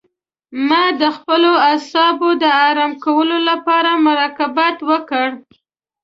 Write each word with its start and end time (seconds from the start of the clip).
ما 0.67 0.83
د 1.01 1.03
خپلو 1.17 1.51
اعصابو 1.71 2.29
د 2.43 2.45
آرام 2.67 2.91
کولو 3.05 3.37
لپاره 3.49 3.91
مراقبت 4.05 4.77
وکړ. 4.89 5.27